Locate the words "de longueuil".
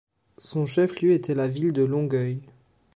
1.73-2.41